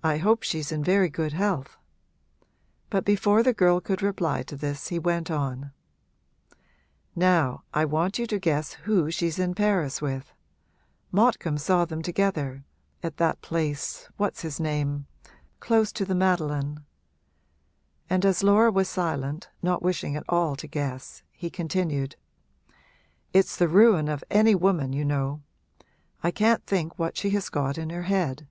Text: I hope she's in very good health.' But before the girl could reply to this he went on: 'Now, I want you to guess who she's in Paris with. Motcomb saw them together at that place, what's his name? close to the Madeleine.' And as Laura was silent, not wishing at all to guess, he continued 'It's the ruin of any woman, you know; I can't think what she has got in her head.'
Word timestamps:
I 0.00 0.16
hope 0.16 0.42
she's 0.42 0.72
in 0.72 0.82
very 0.82 1.10
good 1.10 1.34
health.' 1.34 1.76
But 2.88 3.04
before 3.04 3.42
the 3.42 3.52
girl 3.52 3.78
could 3.78 4.00
reply 4.00 4.42
to 4.44 4.56
this 4.56 4.88
he 4.88 4.98
went 4.98 5.30
on: 5.30 5.70
'Now, 7.14 7.64
I 7.74 7.84
want 7.84 8.18
you 8.18 8.26
to 8.28 8.38
guess 8.38 8.72
who 8.84 9.10
she's 9.10 9.38
in 9.38 9.54
Paris 9.54 10.00
with. 10.00 10.32
Motcomb 11.12 11.58
saw 11.58 11.84
them 11.84 12.00
together 12.00 12.64
at 13.02 13.18
that 13.18 13.42
place, 13.42 14.08
what's 14.16 14.40
his 14.40 14.58
name? 14.58 15.06
close 15.60 15.92
to 15.92 16.06
the 16.06 16.14
Madeleine.' 16.14 16.86
And 18.08 18.24
as 18.24 18.42
Laura 18.42 18.72
was 18.72 18.88
silent, 18.88 19.50
not 19.60 19.82
wishing 19.82 20.16
at 20.16 20.24
all 20.26 20.56
to 20.56 20.66
guess, 20.66 21.22
he 21.32 21.50
continued 21.50 22.16
'It's 23.34 23.56
the 23.56 23.68
ruin 23.68 24.08
of 24.08 24.24
any 24.30 24.54
woman, 24.54 24.94
you 24.94 25.04
know; 25.04 25.42
I 26.22 26.30
can't 26.30 26.64
think 26.64 26.98
what 26.98 27.18
she 27.18 27.28
has 27.30 27.50
got 27.50 27.76
in 27.76 27.90
her 27.90 28.04
head.' 28.04 28.48